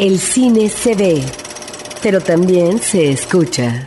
[0.00, 1.24] El cine se ve,
[2.00, 3.84] pero también se escucha.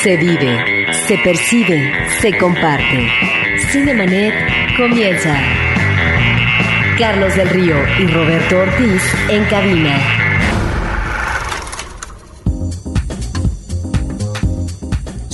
[0.00, 3.08] Se vive, se percibe, se comparte.
[3.72, 4.32] Cinemanet
[4.76, 5.36] comienza.
[6.96, 10.19] Carlos del Río y Roberto Ortiz en cabina.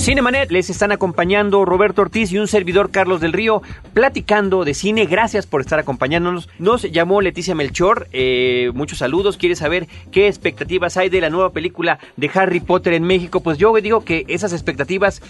[0.07, 3.61] Cinemanet les están acompañando Roberto Ortiz y un servidor Carlos del Río
[3.93, 5.05] platicando de cine.
[5.05, 6.47] Gracias por estar acompañándonos.
[6.59, 8.07] Nos llamó Leticia Melchor.
[8.13, 9.35] Eh, muchos saludos.
[9.35, 13.41] Quiere saber qué expectativas hay de la nueva película de Harry Potter en México.
[13.41, 15.21] Pues yo digo que esas expectativas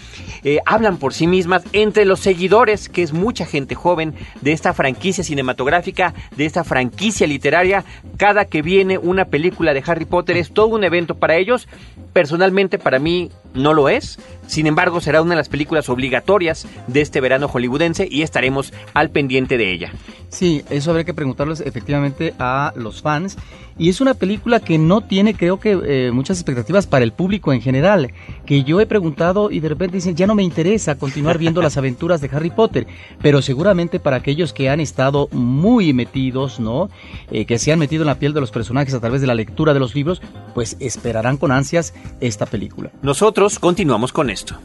[0.44, 4.74] eh, hablan por sí mismas entre los seguidores, que es mucha gente joven de esta
[4.74, 7.84] franquicia cinematográfica, de esta franquicia literaria.
[8.16, 11.66] Cada que viene una película de Harry Potter es todo un evento para ellos.
[12.12, 14.18] Personalmente para mí no lo es.
[14.46, 19.10] Sin embargo, será una de las películas obligatorias de este verano hollywoodense y estaremos al
[19.10, 19.92] pendiente de ella.
[20.30, 23.36] Sí, eso habría que preguntarles efectivamente a los fans.
[23.78, 27.52] Y es una película que no tiene, creo que, eh, muchas expectativas para el público
[27.52, 28.12] en general.
[28.44, 31.76] Que yo he preguntado y de repente dicen, ya no me interesa continuar viendo las
[31.76, 32.88] aventuras de Harry Potter.
[33.22, 36.90] Pero seguramente para aquellos que han estado muy metidos, ¿no?
[37.30, 39.34] Eh, que se han metido en la piel de los personajes a través de la
[39.34, 40.20] lectura de los libros,
[40.54, 42.90] pues esperarán con ansias esta película.
[43.02, 44.56] Nosotros continuamos con esto.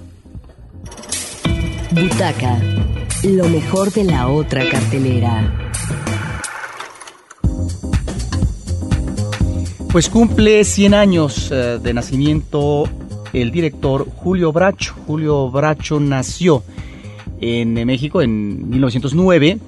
[1.91, 2.59] Butaca,
[3.23, 5.72] lo mejor de la otra cartelera.
[9.93, 12.85] Pues cumple 100 años eh, de nacimiento
[13.31, 14.95] el director Julio Bracho.
[15.05, 16.63] Julio Bracho nació
[17.39, 19.59] en México en 1909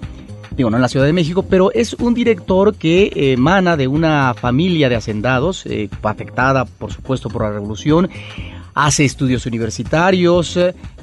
[0.58, 4.34] digo, no en la Ciudad de México, pero es un director que emana de una
[4.34, 8.10] familia de hacendados, eh, afectada por supuesto por la revolución,
[8.74, 10.58] hace estudios universitarios,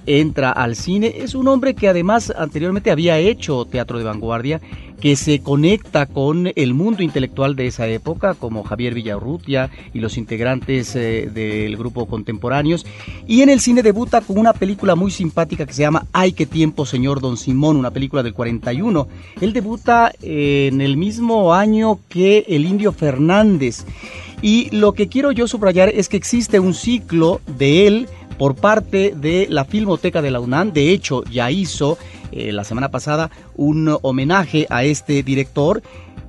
[0.07, 1.14] entra al cine.
[1.19, 4.61] Es un hombre que además anteriormente había hecho teatro de vanguardia,
[5.03, 10.17] que se conecta con el mundo intelectual de esa época, como Javier Villarrutia y los
[10.17, 12.86] integrantes eh, del grupo contemporáneos.
[13.27, 16.46] Y en el cine debuta con una película muy simpática que se llama Ay, qué
[16.46, 19.08] tiempo, señor Don Simón, una película del 41.
[19.41, 23.85] Él debuta en el mismo año que El Indio Fernández.
[24.41, 28.08] Y lo que quiero yo subrayar es que existe un ciclo de él
[28.39, 30.73] por parte de la Filmoteca de la UNAM.
[30.73, 31.98] De hecho, ya hizo
[32.33, 35.83] eh, la semana pasada un homenaje a este director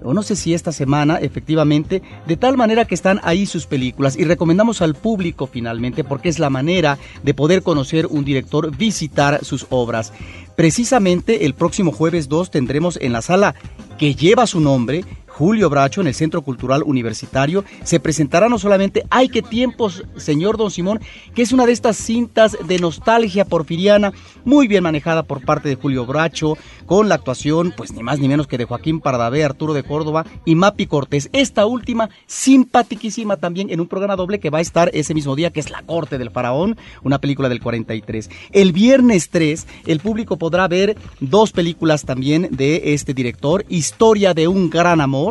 [0.03, 4.17] o no sé si esta semana, efectivamente, de tal manera que están ahí sus películas
[4.17, 9.43] y recomendamos al público finalmente, porque es la manera de poder conocer un director, visitar
[9.43, 10.13] sus obras.
[10.55, 13.55] Precisamente el próximo jueves 2 tendremos en la sala
[13.97, 19.03] que lleva su nombre Julio Bracho en el Centro Cultural Universitario se presentará no solamente
[19.09, 20.99] Ay, qué tiempos, señor Don Simón,
[21.33, 24.13] que es una de estas cintas de nostalgia porfiriana,
[24.45, 26.55] muy bien manejada por parte de Julio Bracho,
[26.85, 30.25] con la actuación, pues ni más ni menos que de Joaquín Pardavé, Arturo de Córdoba
[30.45, 31.29] y Mapi Cortés.
[31.33, 35.51] Esta última, simpaticísima también en un programa doble que va a estar ese mismo día,
[35.51, 38.29] que es La Corte del Faraón, una película del 43.
[38.51, 44.47] El viernes 3, el público podrá ver dos películas también de este director, Historia de
[44.47, 45.22] un gran amor,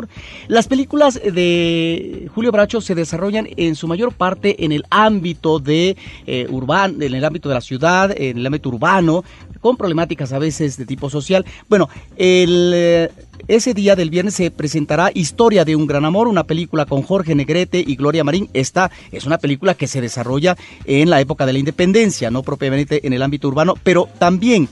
[0.49, 5.97] las películas de Julio Bracho se desarrollan en su mayor parte en el ámbito de
[6.27, 9.25] eh, urbano, en el ámbito de la ciudad, en el ámbito urbano,
[9.61, 11.45] con problemáticas a veces de tipo social.
[11.69, 13.09] Bueno, eh,
[13.49, 17.35] ese día del viernes se presentará Historia de un gran amor, una película con Jorge
[17.35, 18.49] Negrete y Gloria Marín.
[18.53, 23.07] Esta es una película que se desarrolla en la época de la independencia, no propiamente
[23.07, 24.69] en el ámbito urbano, pero también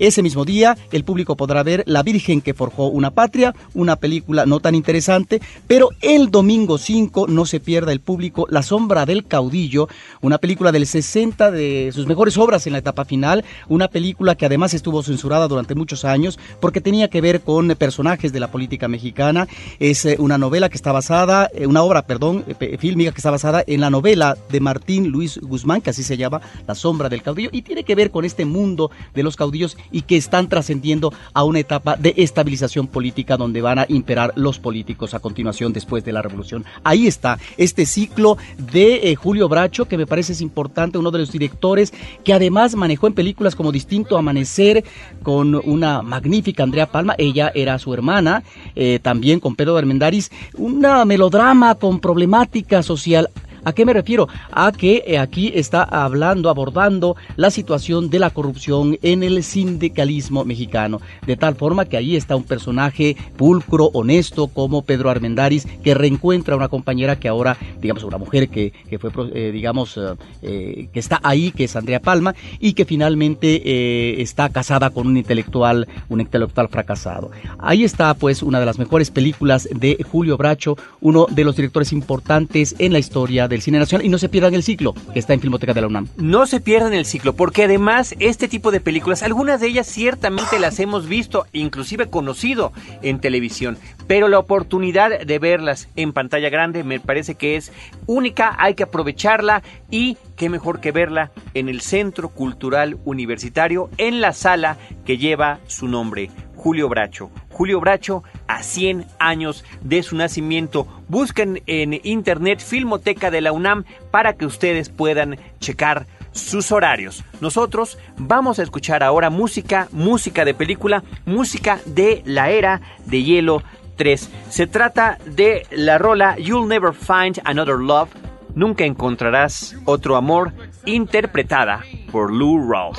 [0.00, 4.46] ese mismo día, el público podrá ver La Virgen que forjó una patria, una película
[4.46, 9.26] no tan interesante, pero el domingo 5 no se pierda el público La Sombra del
[9.26, 9.88] Caudillo,
[10.20, 14.46] una película del 60 de sus mejores obras en la etapa final, una película que
[14.46, 18.88] además estuvo censurada durante muchos años porque tenía que ver con personajes de la política
[18.88, 19.46] mexicana.
[19.78, 23.30] Es eh, una novela que está basada, eh, una obra, perdón, eh, fílmica que está
[23.30, 27.22] basada en la novela de Martín Luis Guzmán, que así se llama La Sombra del
[27.22, 31.12] Caudillo, y tiene que ver con este mundo de los caudillos y que están trascendiendo
[31.32, 36.04] a una etapa de estabilización política donde van a imperar los políticos a continuación después
[36.04, 36.64] de la revolución.
[36.84, 41.18] Ahí está este ciclo de eh, Julio Bracho que me parece es importante, uno de
[41.18, 41.92] los directores
[42.24, 44.84] que además manejó en películas como Distinto Amanecer
[45.22, 48.42] con una magnífica Andrea Palma, ella era su hermana,
[48.74, 53.30] eh, también con Pedro Armendáriz, una melodrama con problemática social
[53.64, 54.28] ¿A qué me refiero?
[54.50, 60.44] A que eh, aquí está hablando, abordando la situación de la corrupción en el sindicalismo
[60.44, 65.94] mexicano, de tal forma que ahí está un personaje pulcro, honesto, como Pedro Armendáriz, que
[65.94, 69.98] reencuentra a una compañera que ahora, digamos, una mujer que, que fue, eh, digamos,
[70.42, 75.16] eh, que está ahí, que es Andrea Palma, y que finalmente está casada con un
[75.16, 77.30] intelectual, un intelectual fracasado.
[77.58, 81.92] Ahí está, pues, una de las mejores películas de Julio Bracho, uno de los directores
[81.92, 85.34] importantes en la historia del cine nacional, y no se pierdan el ciclo, que está
[85.34, 86.08] en Filmoteca de la UNAM.
[86.16, 90.58] No se pierdan el ciclo, porque además este tipo de películas, algunas de ellas ciertamente
[90.58, 93.76] las hemos visto, inclusive conocido en televisión,
[94.06, 97.72] pero la oportunidad de verlas en pantalla grande me parece que es
[98.06, 104.20] única, hay que aprovecharla y qué mejor que verla en el Centro Cultural Universitario, en
[104.20, 107.30] la sala que lleva su nombre, Julio Bracho.
[107.50, 108.22] Julio Bracho
[108.60, 110.86] a 100 años de su nacimiento.
[111.08, 117.24] Busquen en internet Filmoteca de la UNAM para que ustedes puedan checar sus horarios.
[117.40, 123.62] Nosotros vamos a escuchar ahora música, música de película, música de la era de hielo
[123.96, 124.30] 3.
[124.48, 128.10] Se trata de la rola You'll Never Find Another Love,
[128.54, 130.52] Nunca encontrarás otro amor,
[130.84, 132.98] interpretada por Lou Rawls.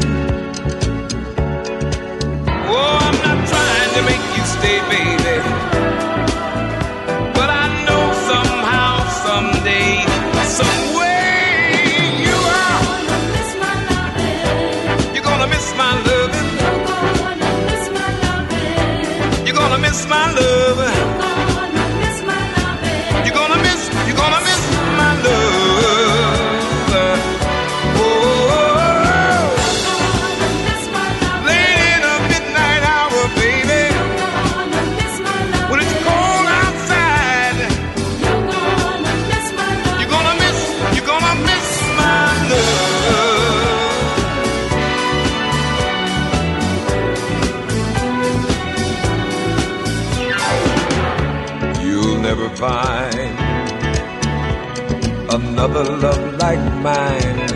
[55.61, 57.47] Another love like mine.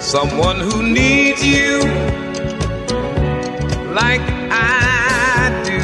[0.00, 1.78] Someone who needs you
[3.94, 4.20] like
[4.50, 5.78] I do.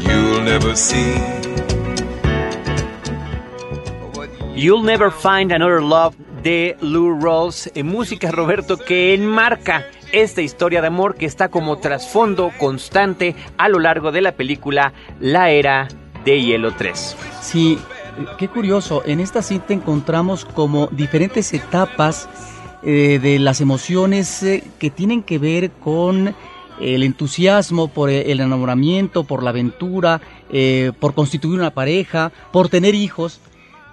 [0.00, 1.14] You'll never see.
[4.56, 10.80] You'll never find another love de Lou Rawls en música Roberto que enmarca esta historia
[10.80, 15.86] de amor que está como trasfondo constante a lo largo de la película La Era
[16.24, 17.16] de Hielo 3.
[17.40, 17.78] Sí,
[18.38, 19.02] qué curioso.
[19.04, 22.28] En esta cinta encontramos como diferentes etapas
[22.82, 26.34] eh, de las emociones eh, que tienen que ver con
[26.80, 30.20] el entusiasmo por el enamoramiento, por la aventura,
[30.52, 33.40] eh, por constituir una pareja, por tener hijos.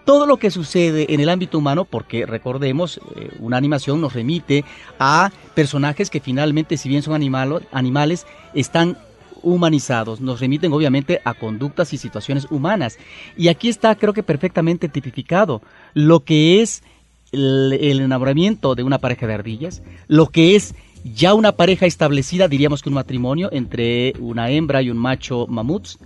[0.05, 3.01] todo lo que sucede en el ámbito humano, porque recordemos,
[3.39, 4.63] una animación nos remite
[4.99, 7.15] a personajes que finalmente, si bien son
[7.71, 8.99] animales, están
[9.45, 12.97] humanizados, nos remiten obviamente a conductas y situaciones humanas.
[13.37, 15.61] Y aquí está, creo que perfectamente tipificado,
[15.93, 16.83] lo que es
[17.31, 22.47] el, el enamoramiento de una pareja de ardillas, lo que es ya una pareja establecida,
[22.47, 25.99] diríamos que un matrimonio entre una hembra y un macho mamuts,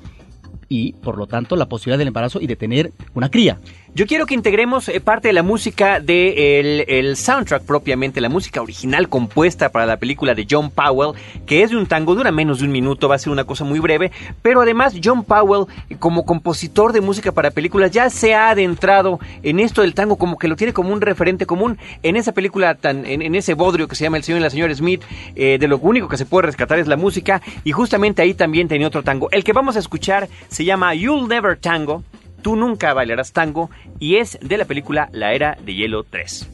[0.69, 3.59] y por lo tanto la posibilidad del embarazo y de tener una cría.
[3.95, 8.29] Yo quiero que integremos eh, parte de la música del de el soundtrack propiamente, la
[8.29, 12.31] música original compuesta para la película de John Powell, que es de un tango, dura
[12.31, 14.11] menos de un minuto, va a ser una cosa muy breve,
[14.43, 15.65] pero además John Powell,
[15.97, 20.37] como compositor de música para películas, ya se ha adentrado en esto del tango, como
[20.37, 23.95] que lo tiene como un referente común en esa película, tan, en, ese bodrio que
[23.95, 25.01] se llama El señor y la señora Smith,
[25.35, 28.67] eh, de lo único que se puede rescatar es la música, y justamente ahí también
[28.67, 29.29] tenía otro tango.
[29.31, 32.03] El que vamos a escuchar se llama You'll Never Tango,
[32.41, 33.69] Tú nunca bailarás tango
[33.99, 36.49] y es de la película La Era de Hielo 3.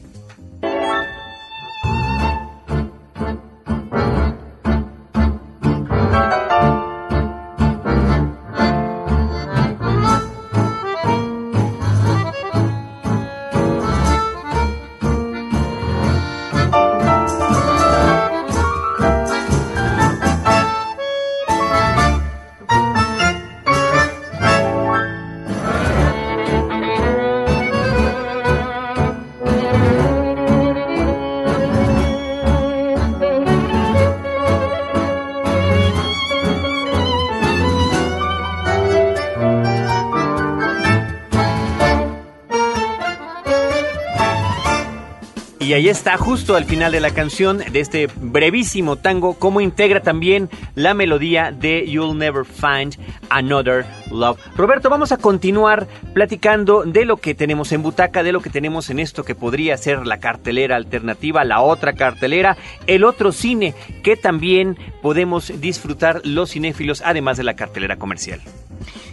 [45.66, 50.00] Y ahí está, justo al final de la canción, de este brevísimo tango, cómo integra
[50.00, 52.96] también la melodía de You'll Never Find
[53.30, 54.38] Another Love.
[54.56, 58.90] Roberto, vamos a continuar platicando de lo que tenemos en Butaca, de lo que tenemos
[58.90, 62.56] en esto que podría ser la cartelera alternativa, la otra cartelera,
[62.86, 68.40] el otro cine que también podemos disfrutar los cinéfilos, además de la cartelera comercial.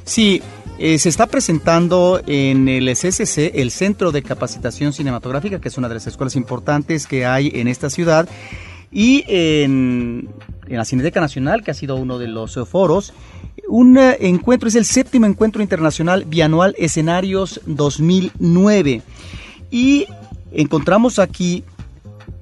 [0.03, 0.43] Sí,
[0.79, 5.87] eh, se está presentando en el CCC, el Centro de Capacitación Cinematográfica, que es una
[5.87, 8.27] de las escuelas importantes que hay en esta ciudad,
[8.91, 10.29] y en,
[10.67, 13.13] la Cineteca Nacional, que ha sido uno de los foros,
[13.67, 19.01] un eh, encuentro, es el séptimo encuentro internacional bianual Escenarios 2009.
[19.71, 20.07] Y
[20.51, 21.63] encontramos aquí,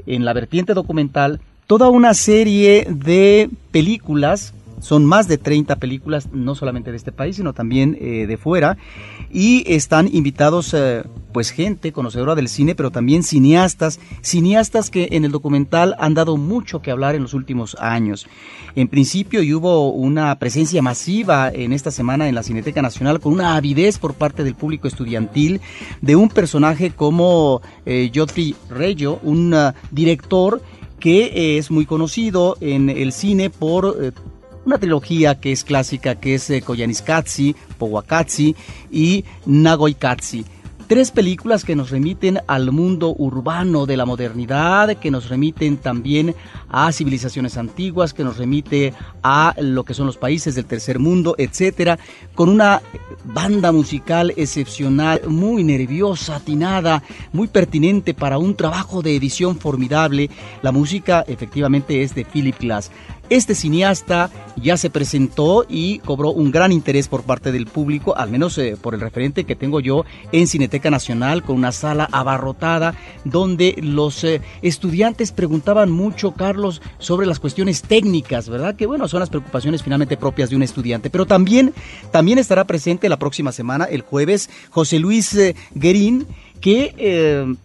[0.06, 6.56] en la vertiente documental, toda una serie de películas son más de 30 películas, no
[6.56, 8.78] solamente de este país, sino también eh, de fuera.
[9.32, 15.24] Y están invitados, eh, pues, gente conocedora del cine, pero también cineastas, cineastas que en
[15.24, 18.28] el documental han dado mucho que hablar en los últimos años.
[18.76, 23.34] En principio, y hubo una presencia masiva en esta semana en la Cineteca Nacional con
[23.34, 25.62] una avidez por parte del público estudiantil
[26.02, 30.62] de un personaje como eh, Geoffrey Reggio, un uh, director
[31.00, 34.14] que es muy conocido en el cine por
[34.66, 38.56] una trilogía que es clásica, que es eh, Koyaanisqatsi, Powakatsi
[38.92, 40.46] y Nagoikatsi.
[40.88, 46.36] Tres películas que nos remiten al mundo urbano de la modernidad, que nos remiten también
[46.72, 51.36] a civilizaciones antiguas, que nos remite a lo que son los países del tercer mundo,
[51.38, 52.00] etcétera,
[52.34, 52.82] con una
[53.26, 60.30] banda musical excepcional, muy nerviosa, atinada, muy pertinente para un trabajo de edición formidable.
[60.62, 62.92] La música efectivamente es de Philip Glass.
[63.32, 68.30] Este cineasta ya se presentó y cobró un gran interés por parte del público, al
[68.30, 72.94] menos eh, por el referente que tengo yo en Cineteca Nacional, con una sala abarrotada,
[73.24, 76.61] donde los eh, estudiantes preguntaban mucho, Carlos,
[77.00, 78.76] sobre las cuestiones técnicas, ¿verdad?
[78.76, 81.10] Que bueno, son las preocupaciones finalmente propias de un estudiante.
[81.10, 81.74] Pero también,
[82.12, 86.28] también estará presente la próxima semana, el jueves, José Luis eh, Guerín,
[86.60, 87.56] que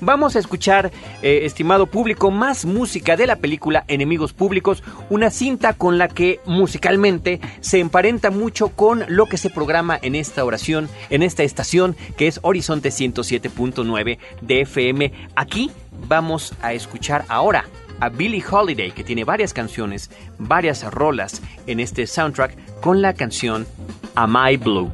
[0.00, 0.92] Vamos a escuchar,
[1.22, 6.40] eh, estimado público, más música de la película Enemigos Públicos, una cinta con la que
[6.46, 11.96] musicalmente se emparenta mucho con lo que se programa en esta oración, en esta estación
[12.16, 15.12] que es Horizonte 107.9 de FM.
[15.34, 15.70] Aquí
[16.08, 17.64] vamos a escuchar ahora
[18.00, 23.66] a Billie Holiday, que tiene varias canciones, varias rolas en este soundtrack, con la canción
[24.14, 24.92] Am I Blue.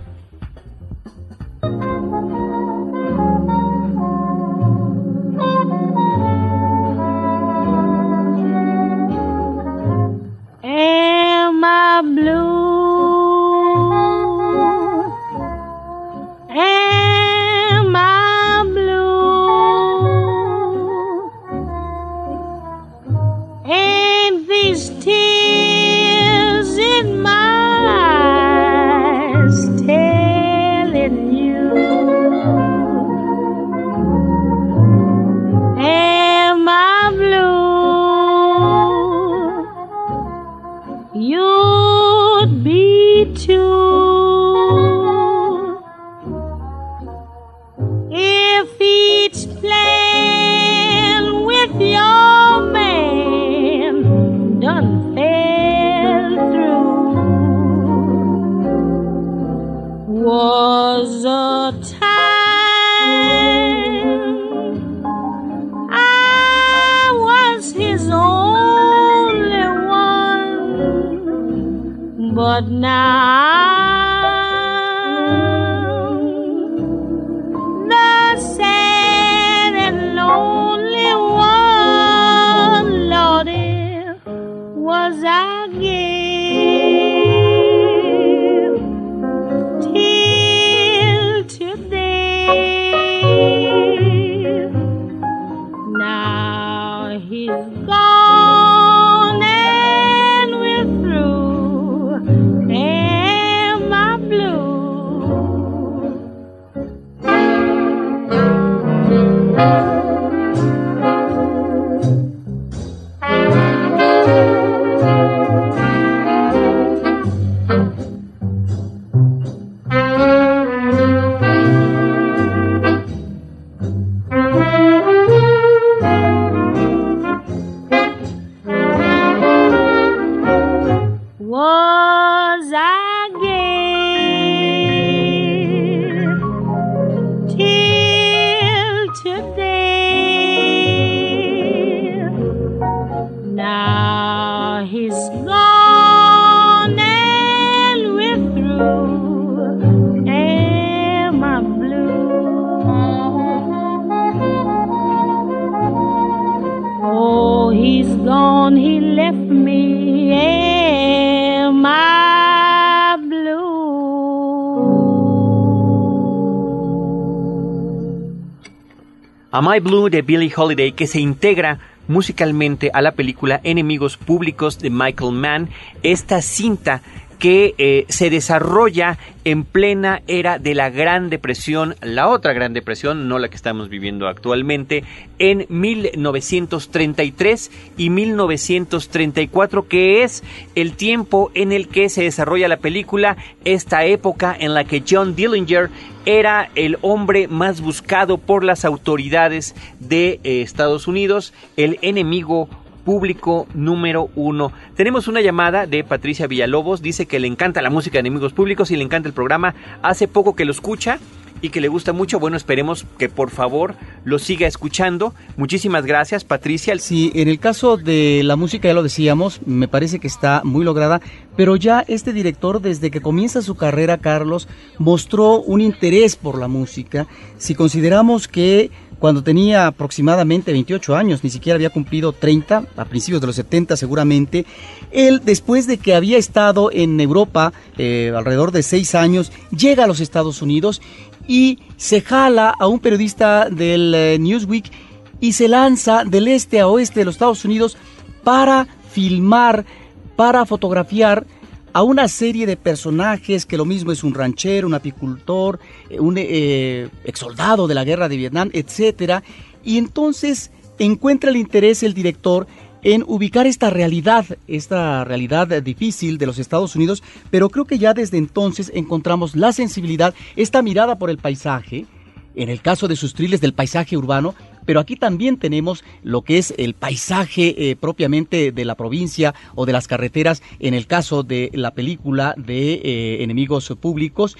[169.64, 174.90] I Blue de Billie Holiday que se integra musicalmente a la película Enemigos Públicos de
[174.90, 175.68] Michael Mann,
[176.02, 177.00] esta cinta
[177.42, 183.26] que eh, se desarrolla en plena era de la Gran Depresión, la otra Gran Depresión,
[183.26, 185.02] no la que estamos viviendo actualmente,
[185.40, 190.44] en 1933 y 1934, que es
[190.76, 195.34] el tiempo en el que se desarrolla la película, esta época en la que John
[195.34, 195.90] Dillinger
[196.26, 202.68] era el hombre más buscado por las autoridades de eh, Estados Unidos, el enemigo
[203.04, 204.72] público número uno.
[204.94, 208.90] Tenemos una llamada de Patricia Villalobos, dice que le encanta la música de enemigos públicos
[208.90, 209.74] y le encanta el programa.
[210.02, 211.18] Hace poco que lo escucha
[211.62, 212.38] y que le gusta mucho.
[212.38, 215.32] Bueno, esperemos que por favor lo siga escuchando.
[215.56, 216.98] Muchísimas gracias, Patricia.
[216.98, 220.84] Sí, en el caso de la música ya lo decíamos, me parece que está muy
[220.84, 221.20] lograda,
[221.56, 226.68] pero ya este director desde que comienza su carrera, Carlos, mostró un interés por la
[226.68, 227.26] música.
[227.56, 228.90] Si consideramos que
[229.22, 233.96] cuando tenía aproximadamente 28 años, ni siquiera había cumplido 30, a principios de los 70
[233.96, 234.66] seguramente.
[235.12, 240.06] Él, después de que había estado en Europa eh, alrededor de seis años, llega a
[240.08, 241.00] los Estados Unidos
[241.46, 244.90] y se jala a un periodista del eh, Newsweek
[245.38, 247.96] y se lanza del este a oeste de los Estados Unidos
[248.42, 249.86] para filmar,
[250.34, 251.46] para fotografiar
[251.92, 255.78] a una serie de personajes que lo mismo es un ranchero, un apicultor,
[256.08, 259.42] eh, un eh, de la guerra de Vietnam, etcétera,
[259.84, 262.66] y entonces encuentra el interés el director
[263.02, 268.14] en ubicar esta realidad, esta realidad difícil de los Estados Unidos, pero creo que ya
[268.14, 272.06] desde entonces encontramos la sensibilidad, esta mirada por el paisaje,
[272.54, 276.58] en el caso de sus triles del paisaje urbano, pero aquí también tenemos lo que
[276.58, 281.42] es el paisaje eh, propiamente de la provincia o de las carreteras, en el caso
[281.42, 284.56] de la película de eh, Enemigos Públicos.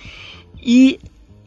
[0.62, 0.98] Y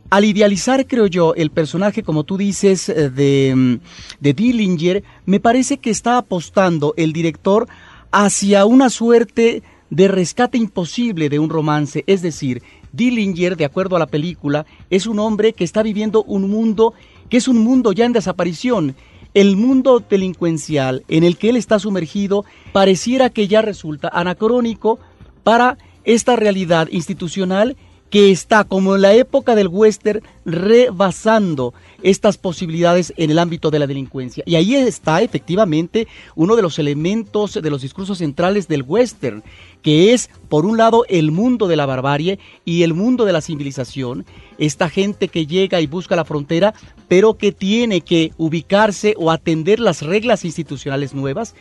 [0.09, 3.75] al idealizar, creo yo, el personaje, como tú dices, eh, de, mm,
[4.19, 7.67] de Dillinger, me parece que está apostando el director
[8.11, 12.61] hacia una suerte de rescate imposible de un romance, es decir,
[12.91, 16.93] Dillinger, de acuerdo a la película, es un hombre que está viviendo un mundo
[17.29, 18.95] que es un mundo ya en desaparición.
[19.33, 24.99] El mundo delincuencial en el que él está sumergido pareciera que ya resulta anacrónico
[25.43, 27.75] para esta realidad institucional
[28.15, 33.79] que está, como en la época del western, rebasando estas posibilidades en el ámbito de
[33.79, 34.41] la delincuencia.
[34.47, 39.43] Y ahí está efectivamente uno de los elementos de los discursos centrales del western,
[39.81, 43.41] que es, por un lado, el mundo de la barbarie y el mundo de la
[43.41, 44.25] civilización,
[44.59, 46.73] esta gente que llega y busca la frontera,
[47.09, 51.53] pero que tiene que ubicarse o atender las reglas institucionales nuevas,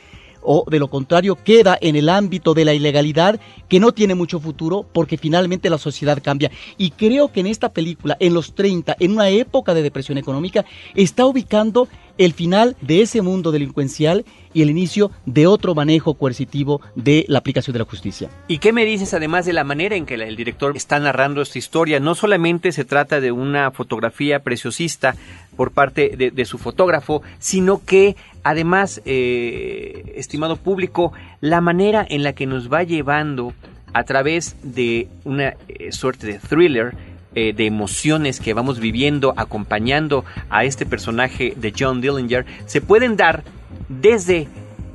[0.44, 4.40] o de lo contrario queda en el ámbito de la ilegalidad que no tiene mucho
[4.40, 6.50] futuro porque finalmente la sociedad cambia.
[6.78, 10.64] Y creo que en esta película, en los 30, en una época de depresión económica,
[10.94, 16.80] está ubicando el final de ese mundo delincuencial y el inicio de otro manejo coercitivo
[16.94, 18.30] de la aplicación de la justicia.
[18.46, 21.58] ¿Y qué me dices además de la manera en que el director está narrando esta
[21.58, 21.98] historia?
[21.98, 25.16] No solamente se trata de una fotografía preciosista
[25.56, 32.34] por parte de, su fotógrafo, sino que además, eh, estimado público, la manera en la
[32.34, 33.52] que nos va llevando
[33.92, 36.94] a través de una eh, suerte de thriller,
[37.34, 43.16] eh, de emociones que vamos viviendo acompañando a este personaje de John Dillinger se pueden
[43.16, 43.42] dar
[43.88, 44.46] desde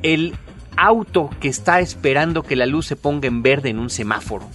[0.04, 0.36] el
[0.78, 4.48] auto que está esperando que la luz se ponga en verde en un semáforo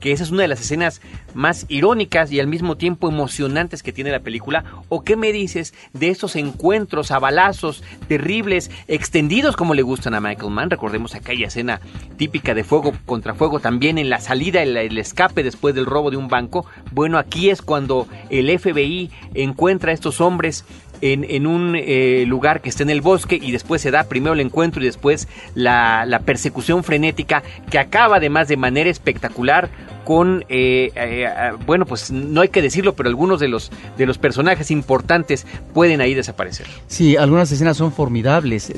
[0.00, 1.00] que esa es una de las escenas
[1.34, 4.64] más irónicas y al mismo tiempo emocionantes que tiene la película?
[4.88, 10.20] ¿O qué me dices de esos encuentros a balazos terribles, extendidos como le gustan a
[10.20, 10.70] Michael Mann?
[10.70, 11.80] Recordemos aquella escena
[12.16, 16.10] típica de fuego contra fuego también en la salida, el, el escape después del robo
[16.10, 16.66] de un banco.
[16.92, 20.64] Bueno, aquí es cuando el FBI encuentra a estos hombres
[21.00, 24.40] en, un eh, lugar que está en el bosque y después se da primero el
[24.40, 29.68] encuentro y después la, la persecución frenética que acaba además de manera espectacular
[30.04, 31.28] con, eh, eh,
[31.66, 36.00] bueno, pues no hay que decirlo, pero algunos de los, de los personajes importantes pueden
[36.00, 36.66] ahí desaparecer.
[36.86, 38.72] Sí, algunas escenas son formidables,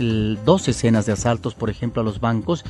[0.44, 2.64] dos escenas de asaltos, por ejemplo, a los bancos,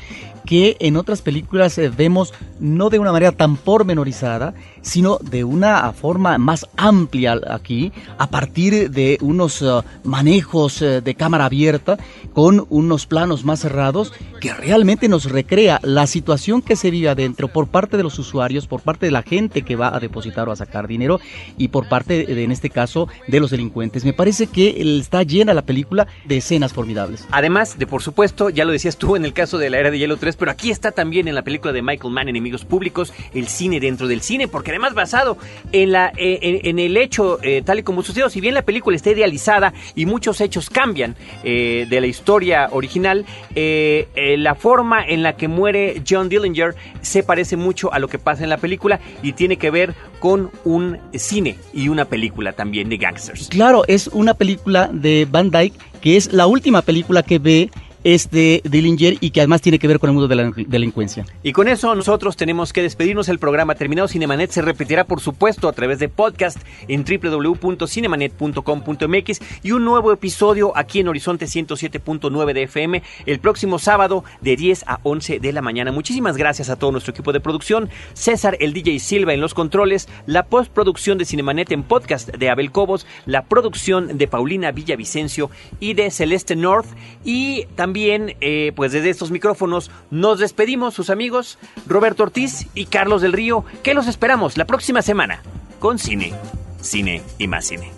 [0.46, 6.38] que en otras películas vemos no de una manera tan pormenorizada, sino de una forma
[6.38, 11.98] más amplia aquí, a partir de unos uh, manejos uh, de cámara abierta,
[12.32, 17.48] con unos planos más cerrados, que realmente nos recrea la situación que se vive adentro
[17.48, 20.52] por parte de los usuarios, por parte de la gente que va a depositar o
[20.52, 21.20] a sacar dinero
[21.58, 24.04] y por parte, de, en este caso, de los delincuentes.
[24.04, 27.26] Me parece que está llena la película de escenas formidables.
[27.30, 29.98] Además de, por supuesto, ya lo decías tú en el caso de la era de
[29.98, 33.48] Hielo 3, pero aquí está también en la película de Michael Mann, Enemigos Públicos, el
[33.48, 35.38] cine dentro del cine, porque además basado
[35.72, 38.96] en, la, eh, en, el hecho eh, tal y como sucedió, si bien la película
[38.96, 45.36] está idealizada y muchos hechos cambian eh, de la historia original, la forma en la
[45.36, 49.32] que muere John Dillinger se parece mucho a lo que pasa en la película y
[49.32, 53.48] tiene que ver con un cine y una película también de gangsters.
[53.48, 57.70] Claro, es una película de Van Dyke que es la última película que ve
[58.04, 61.24] es de Dillinger y que además tiene que ver con el mundo de la delincuencia.
[61.42, 63.28] Y con eso nosotros tenemos que despedirnos.
[63.28, 69.72] El programa terminado Cinemanet se repetirá, por supuesto, a través de podcast en www.cinemanet.com.mx y
[69.72, 75.00] un nuevo episodio aquí en Horizonte 107.9 de FM el próximo sábado de 10 a
[75.02, 75.92] 11 de la mañana.
[75.92, 80.08] Muchísimas gracias a todo nuestro equipo de producción, César el DJ Silva en los controles,
[80.26, 85.94] la postproducción de Cinemanet en podcast de Abel Cobos, la producción de Paulina Villavicencio y
[85.94, 86.88] de Celeste North
[87.24, 92.86] y también también, eh, pues desde estos micrófonos, nos despedimos sus amigos Roberto Ortiz y
[92.86, 95.42] Carlos del Río, que los esperamos la próxima semana
[95.78, 96.32] con cine,
[96.80, 97.90] cine y más cine.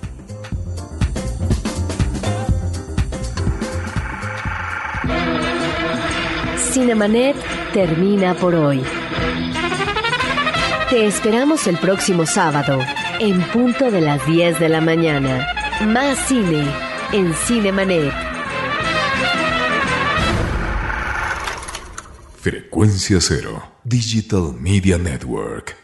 [6.73, 7.37] Cinemanet
[7.73, 8.83] termina por hoy.
[10.91, 12.81] Te esperamos el próximo sábado,
[13.21, 15.47] en punto de las 10 de la mañana.
[15.87, 16.67] Más cine
[17.13, 18.34] en Cinemanet.
[22.45, 25.84] Frecuencia Cero, Digital Media Network.